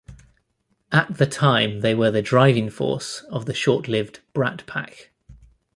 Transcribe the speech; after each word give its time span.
At 0.91 1.19
the 1.19 1.27
time 1.27 1.81
they 1.81 1.93
were 1.93 2.09
the 2.09 2.23
driving 2.23 2.71
force 2.71 3.21
of 3.29 3.45
the 3.45 3.53
short 3.53 3.87
lived 3.87 4.19
Brat 4.33 4.65
Pack. 4.65 5.11